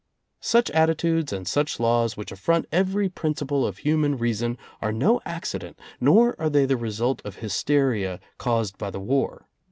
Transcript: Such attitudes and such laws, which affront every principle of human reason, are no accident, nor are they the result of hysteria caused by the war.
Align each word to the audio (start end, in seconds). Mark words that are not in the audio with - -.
Such 0.41 0.71
attitudes 0.71 1.31
and 1.31 1.47
such 1.47 1.79
laws, 1.79 2.17
which 2.17 2.31
affront 2.31 2.65
every 2.71 3.07
principle 3.07 3.67
of 3.67 3.77
human 3.77 4.17
reason, 4.17 4.57
are 4.81 4.91
no 4.91 5.21
accident, 5.25 5.77
nor 5.99 6.35
are 6.41 6.49
they 6.49 6.65
the 6.65 6.75
result 6.75 7.21
of 7.23 7.35
hysteria 7.35 8.19
caused 8.39 8.79
by 8.79 8.89
the 8.89 8.99
war. 8.99 9.47